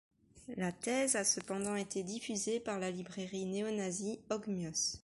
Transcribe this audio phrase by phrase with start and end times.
[0.57, 4.97] La thèse a cependant été diffusée par la librairie néo-nazie Ogmios.